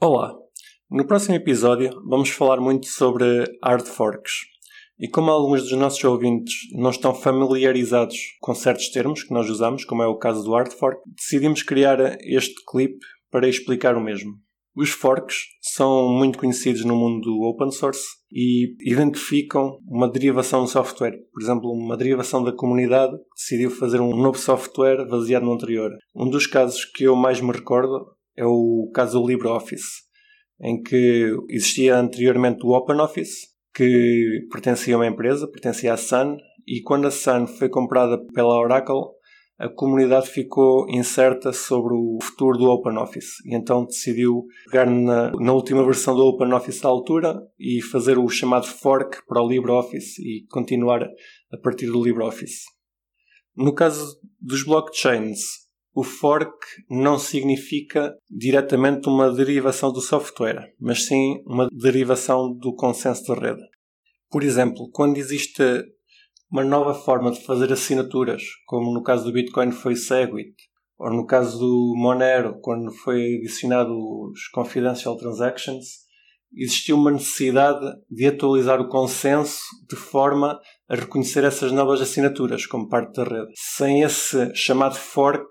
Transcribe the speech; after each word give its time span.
Olá! 0.00 0.32
No 0.88 1.04
próximo 1.04 1.34
episódio 1.34 1.90
vamos 2.06 2.28
falar 2.28 2.60
muito 2.60 2.86
sobre 2.86 3.44
hard 3.64 3.84
forks. 3.84 4.32
E 4.96 5.08
como 5.08 5.28
alguns 5.28 5.62
dos 5.62 5.72
nossos 5.72 6.04
ouvintes 6.04 6.54
não 6.72 6.90
estão 6.90 7.12
familiarizados 7.12 8.16
com 8.40 8.54
certos 8.54 8.90
termos 8.90 9.24
que 9.24 9.34
nós 9.34 9.50
usamos, 9.50 9.84
como 9.84 10.00
é 10.00 10.06
o 10.06 10.16
caso 10.16 10.44
do 10.44 10.52
hard 10.52 10.72
fork, 10.72 11.00
decidimos 11.04 11.64
criar 11.64 12.16
este 12.20 12.54
clipe 12.64 13.04
para 13.28 13.48
explicar 13.48 13.96
o 13.96 14.00
mesmo. 14.00 14.34
Os 14.76 14.90
forks 14.90 15.34
são 15.60 16.08
muito 16.08 16.38
conhecidos 16.38 16.84
no 16.84 16.94
mundo 16.94 17.22
do 17.22 17.42
open 17.42 17.72
source 17.72 18.06
e 18.30 18.76
identificam 18.88 19.80
uma 19.84 20.08
derivação 20.08 20.62
do 20.62 20.70
software. 20.70 21.18
Por 21.32 21.42
exemplo, 21.42 21.72
uma 21.72 21.96
derivação 21.96 22.44
da 22.44 22.52
comunidade 22.52 23.16
que 23.16 23.34
decidiu 23.36 23.68
fazer 23.72 24.00
um 24.00 24.16
novo 24.16 24.38
software 24.38 25.08
baseado 25.08 25.42
no 25.42 25.54
anterior. 25.54 25.90
Um 26.14 26.30
dos 26.30 26.46
casos 26.46 26.84
que 26.84 27.02
eu 27.02 27.16
mais 27.16 27.40
me 27.40 27.50
recordo 27.50 28.16
é 28.38 28.46
o 28.46 28.88
caso 28.94 29.20
do 29.20 29.26
LibreOffice, 29.26 30.04
em 30.60 30.80
que 30.80 31.34
existia 31.50 31.96
anteriormente 31.96 32.64
o 32.64 32.70
OpenOffice, 32.70 33.48
que 33.74 34.46
pertencia 34.50 34.94
a 34.94 34.98
uma 34.98 35.06
empresa, 35.06 35.50
pertencia 35.50 35.92
à 35.92 35.96
Sun, 35.96 36.36
e 36.66 36.80
quando 36.82 37.08
a 37.08 37.10
Sun 37.10 37.48
foi 37.48 37.68
comprada 37.68 38.16
pela 38.32 38.56
Oracle, 38.56 39.18
a 39.58 39.68
comunidade 39.68 40.30
ficou 40.30 40.88
incerta 40.88 41.52
sobre 41.52 41.92
o 41.92 42.18
futuro 42.22 42.56
do 42.58 42.70
OpenOffice 42.70 43.42
e 43.44 43.56
então 43.56 43.84
decidiu 43.84 44.44
pegar 44.66 44.86
na, 44.86 45.32
na, 45.32 45.52
última 45.52 45.84
versão 45.84 46.14
do 46.14 46.24
OpenOffice 46.24 46.80
da 46.80 46.88
altura 46.88 47.42
e 47.58 47.82
fazer 47.82 48.18
o 48.18 48.28
chamado 48.28 48.68
fork 48.68 49.18
para 49.26 49.42
o 49.42 49.48
LibreOffice 49.48 50.22
e 50.22 50.46
continuar 50.46 51.02
a 51.02 51.58
partir 51.60 51.86
do 51.86 52.04
LibreOffice. 52.04 52.66
No 53.56 53.74
caso 53.74 54.16
dos 54.40 54.62
blockchains, 54.62 55.67
o 55.98 56.04
fork 56.04 56.54
não 56.88 57.18
significa 57.18 58.14
diretamente 58.30 59.08
uma 59.08 59.32
derivação 59.32 59.92
do 59.92 60.00
software, 60.00 60.72
mas 60.78 61.06
sim 61.06 61.42
uma 61.44 61.66
derivação 61.72 62.54
do 62.54 62.72
consenso 62.72 63.24
de 63.24 63.40
rede. 63.40 63.64
Por 64.30 64.44
exemplo, 64.44 64.88
quando 64.92 65.18
existe 65.18 65.60
uma 66.48 66.62
nova 66.62 66.94
forma 66.94 67.32
de 67.32 67.44
fazer 67.44 67.72
assinaturas, 67.72 68.44
como 68.64 68.94
no 68.94 69.02
caso 69.02 69.24
do 69.24 69.32
Bitcoin 69.32 69.72
foi 69.72 69.96
Segwit, 69.96 70.54
ou 70.96 71.10
no 71.10 71.26
caso 71.26 71.58
do 71.58 71.94
Monero, 71.96 72.60
quando 72.60 72.92
foi 72.92 73.38
adicionado 73.38 73.92
os 74.30 74.46
Confidential 74.52 75.16
Transactions, 75.16 76.06
existiu 76.54 76.96
uma 76.96 77.10
necessidade 77.10 77.84
de 78.08 78.28
atualizar 78.28 78.80
o 78.80 78.88
consenso 78.88 79.64
de 79.88 79.96
forma 79.96 80.60
a 80.88 80.94
reconhecer 80.94 81.42
essas 81.42 81.72
novas 81.72 82.00
assinaturas 82.00 82.66
como 82.66 82.88
parte 82.88 83.16
da 83.16 83.24
rede. 83.24 83.52
Sem 83.76 84.02
esse 84.02 84.54
chamado 84.54 84.94
fork, 84.94 85.48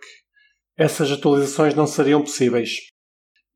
essas 0.78 1.12
atualizações 1.12 1.74
não 1.74 1.88
seriam 1.88 2.22
possíveis. 2.22 2.88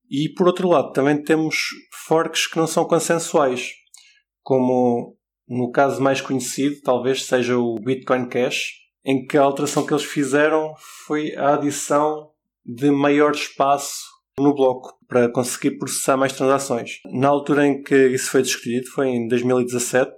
E 0.10 0.28
por 0.34 0.48
outro 0.48 0.68
lado, 0.68 0.92
também 0.92 1.22
temos 1.22 1.56
forks 2.06 2.48
que 2.48 2.58
não 2.58 2.68
são 2.68 2.84
consensuais, 2.86 3.72
como 4.44 5.16
no 5.48 5.72
caso 5.72 6.02
mais 6.02 6.20
conhecido, 6.22 6.82
talvez 6.82 7.26
seja 7.26 7.58
o 7.58 7.76
Bitcoin 7.76 8.28
Cash, 8.28 8.72
em 9.06 9.26
que 9.26 9.38
a 9.38 9.42
alteração 9.42 9.86
que 9.86 9.94
eles 9.94 10.06
fizeram 10.06 10.74
foi 11.06 11.36
a 11.36 11.56
adição 11.56 12.32
de 12.66 12.90
maior 12.92 13.32
espaço 13.32 14.04
no 14.40 14.56
bloco 14.56 14.98
para 15.08 15.30
conseguir 15.30 15.78
processar 15.78 16.16
mais 16.16 16.34
transações. 16.34 17.00
Na 17.12 17.28
altura 17.28 17.68
em 17.68 17.82
que 17.82 17.96
isso 18.08 18.32
foi 18.32 18.42
discutido, 18.42 18.88
foi 18.88 19.10
em 19.10 19.28
2017, 19.28 20.12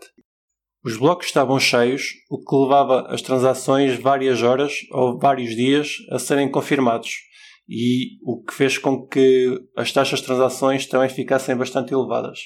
os 0.84 0.98
blocos 0.98 1.28
estavam 1.28 1.60
cheios, 1.60 2.14
o 2.30 2.38
que 2.38 2.56
levava 2.56 3.08
as 3.08 3.22
transações 3.22 3.98
várias 3.98 4.42
horas 4.42 4.80
ou 4.92 5.18
vários 5.18 5.56
dias 5.56 5.96
a 6.12 6.20
serem 6.20 6.52
confirmados, 6.52 7.10
e 7.68 8.18
o 8.22 8.44
que 8.44 8.54
fez 8.54 8.78
com 8.78 9.08
que 9.08 9.58
as 9.78 9.92
taxas 9.94 10.20
de 10.20 10.26
transações 10.26 10.86
também 10.86 11.08
ficassem 11.08 11.56
bastante 11.56 11.94
elevadas. 11.94 12.40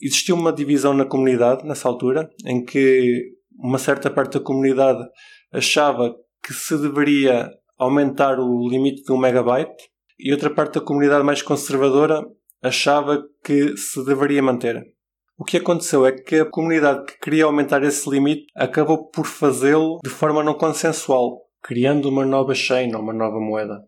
Existiu 0.00 0.34
uma 0.34 0.52
divisão 0.52 0.92
na 0.92 1.04
comunidade 1.04 1.64
nessa 1.64 1.88
altura, 1.88 2.28
em 2.44 2.64
que 2.64 3.32
uma 3.56 3.78
certa 3.78 4.10
parte 4.10 4.38
da 4.38 4.44
comunidade 4.44 5.04
achava 5.52 6.14
que 6.44 6.52
se 6.52 6.76
deveria 6.78 7.48
aumentar 7.76 8.38
o 8.40 8.68
limite 8.68 9.04
de 9.04 9.12
1 9.12 9.16
megabyte 9.16 9.88
e 10.18 10.32
outra 10.32 10.50
parte 10.50 10.74
da 10.74 10.80
comunidade 10.80 11.24
mais 11.24 11.42
conservadora 11.42 12.24
achava 12.60 13.22
que 13.44 13.76
se 13.76 14.04
deveria 14.04 14.42
manter. 14.42 14.97
O 15.40 15.44
que 15.44 15.58
aconteceu 15.58 16.04
é 16.04 16.10
que 16.10 16.34
a 16.34 16.50
comunidade 16.50 17.06
que 17.06 17.20
queria 17.20 17.44
aumentar 17.44 17.84
esse 17.84 18.10
limite 18.10 18.46
acabou 18.56 19.08
por 19.08 19.24
fazê-lo 19.24 20.00
de 20.02 20.10
forma 20.10 20.42
não 20.42 20.54
consensual, 20.54 21.42
criando 21.62 22.08
uma 22.08 22.26
nova 22.26 22.56
chain 22.56 22.92
uma 22.96 23.12
nova 23.12 23.38
moeda. 23.38 23.84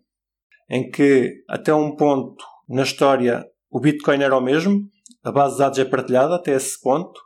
Em 0.70 0.88
que, 0.88 1.42
até 1.48 1.74
um 1.74 1.96
ponto 1.96 2.44
na 2.68 2.84
história, 2.84 3.44
o 3.68 3.80
Bitcoin 3.80 4.22
era 4.22 4.36
o 4.36 4.40
mesmo, 4.40 4.80
a 5.24 5.32
base 5.32 5.54
de 5.54 5.58
dados 5.58 5.78
é 5.80 5.84
partilhada 5.84 6.36
até 6.36 6.52
esse 6.52 6.80
ponto. 6.80 7.20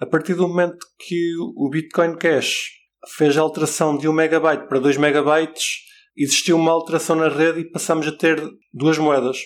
A 0.00 0.06
partir 0.06 0.34
do 0.34 0.48
momento 0.48 0.84
que 0.98 1.34
o 1.56 1.70
Bitcoin 1.70 2.16
Cash 2.16 2.70
fez 3.16 3.38
a 3.38 3.42
alteração 3.42 3.96
de 3.96 4.08
1 4.08 4.12
megabyte 4.12 4.66
para 4.66 4.80
2 4.80 4.96
megabytes, 4.96 5.84
existiu 6.16 6.56
uma 6.56 6.72
alteração 6.72 7.14
na 7.14 7.28
rede 7.28 7.60
e 7.60 7.70
passamos 7.70 8.08
a 8.08 8.12
ter 8.12 8.42
duas 8.72 8.98
moedas. 8.98 9.38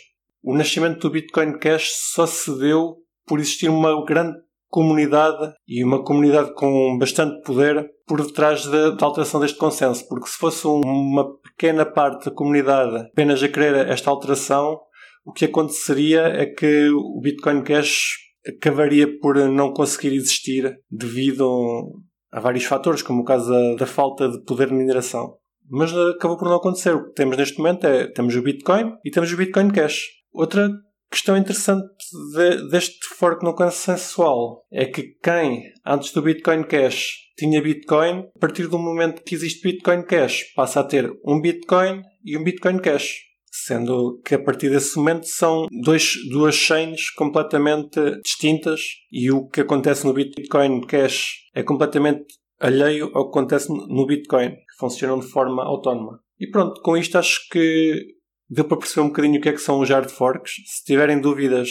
O 0.42 0.56
nascimento 0.56 1.00
do 1.00 1.10
Bitcoin 1.10 1.58
Cash 1.58 1.90
só 2.14 2.26
se 2.26 2.58
deu 2.58 3.01
por 3.26 3.38
existir 3.38 3.68
uma 3.68 4.04
grande 4.04 4.36
comunidade 4.68 5.52
e 5.68 5.84
uma 5.84 6.02
comunidade 6.02 6.54
com 6.54 6.96
bastante 6.98 7.42
poder 7.42 7.90
por 8.06 8.24
detrás 8.24 8.64
da, 8.64 8.90
da, 8.90 9.04
alteração 9.04 9.38
deste 9.38 9.58
consenso, 9.58 10.08
porque 10.08 10.28
se 10.28 10.38
fosse 10.38 10.66
uma 10.66 11.38
pequena 11.40 11.84
parte 11.84 12.24
da 12.24 12.34
comunidade 12.34 12.96
apenas 13.12 13.42
a 13.42 13.48
querer 13.48 13.86
esta 13.88 14.08
alteração, 14.08 14.80
o 15.26 15.32
que 15.32 15.44
aconteceria 15.44 16.22
é 16.22 16.46
que 16.46 16.88
o 16.90 17.20
Bitcoin 17.20 17.62
Cash 17.62 18.16
acabaria 18.46 19.06
por 19.20 19.36
não 19.48 19.72
conseguir 19.72 20.14
existir 20.14 20.74
devido 20.90 22.02
a 22.32 22.40
vários 22.40 22.64
fatores, 22.64 23.02
como 23.02 23.20
o 23.20 23.24
caso 23.24 23.50
da, 23.50 23.74
da 23.76 23.86
falta 23.86 24.28
de 24.28 24.42
poder 24.42 24.68
de 24.68 24.74
mineração. 24.74 25.36
Mas 25.70 25.92
acabou 25.94 26.36
por 26.36 26.48
não 26.48 26.56
acontecer. 26.56 26.94
O 26.94 27.04
que 27.04 27.14
temos 27.14 27.36
neste 27.36 27.58
momento 27.58 27.86
é 27.86 28.08
temos 28.08 28.34
o 28.34 28.42
Bitcoin 28.42 28.94
e 29.04 29.10
temos 29.10 29.32
o 29.32 29.36
Bitcoin 29.36 29.70
Cash. 29.70 30.00
Outra 30.32 30.70
questão 31.10 31.36
interessante 31.36 31.86
de, 32.34 32.68
deste 32.68 33.06
fork 33.16 33.44
não 33.44 33.54
consensual 33.54 34.64
é 34.70 34.86
que 34.86 35.14
quem, 35.22 35.72
antes 35.84 36.12
do 36.12 36.22
Bitcoin 36.22 36.64
Cash, 36.64 37.22
tinha 37.36 37.62
Bitcoin, 37.62 38.28
a 38.34 38.38
partir 38.38 38.68
do 38.68 38.78
momento 38.78 39.22
que 39.22 39.34
existe 39.34 39.62
Bitcoin 39.62 40.02
Cash, 40.04 40.52
passa 40.54 40.80
a 40.80 40.84
ter 40.84 41.10
um 41.24 41.40
Bitcoin 41.40 42.02
e 42.24 42.36
um 42.36 42.44
Bitcoin 42.44 42.78
Cash. 42.78 43.14
Sendo 43.50 44.20
que 44.24 44.34
a 44.34 44.42
partir 44.42 44.70
desse 44.70 44.96
momento 44.96 45.26
são 45.26 45.66
dois, 45.84 46.14
duas 46.30 46.54
chains 46.54 47.10
completamente 47.10 48.00
distintas 48.24 48.80
e 49.10 49.30
o 49.30 49.46
que 49.46 49.60
acontece 49.60 50.06
no 50.06 50.14
Bitcoin 50.14 50.80
Cash 50.86 51.34
é 51.54 51.62
completamente 51.62 52.24
alheio 52.58 53.10
ao 53.14 53.24
que 53.24 53.38
acontece 53.38 53.68
no 53.68 54.06
Bitcoin, 54.06 54.50
que 54.50 54.76
funcionam 54.78 55.18
de 55.18 55.26
forma 55.26 55.64
autónoma. 55.64 56.20
E 56.38 56.48
pronto, 56.48 56.80
com 56.80 56.96
isto 56.96 57.18
acho 57.18 57.46
que 57.50 58.06
deu 58.48 58.64
para 58.64 58.78
perceber 58.78 59.02
um 59.02 59.08
bocadinho 59.08 59.38
o 59.38 59.42
que 59.42 59.48
é 59.48 59.52
que 59.52 59.58
são 59.58 59.80
os 59.80 59.90
hard 59.90 60.10
forks. 60.10 60.52
Se 60.66 60.84
tiverem 60.84 61.20
dúvidas, 61.20 61.70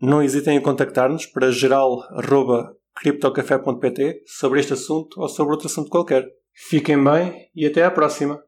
não 0.00 0.22
hesitem 0.22 0.56
em 0.56 0.62
contactar-nos 0.62 1.26
para 1.26 1.50
geral.criptocafé.pt 1.50 4.22
sobre 4.26 4.60
este 4.60 4.72
assunto 4.72 5.20
ou 5.20 5.28
sobre 5.28 5.52
outro 5.52 5.66
assunto 5.66 5.90
qualquer. 5.90 6.24
Fiquem 6.52 7.02
bem 7.02 7.48
e 7.54 7.66
até 7.66 7.84
à 7.84 7.90
próxima! 7.90 8.40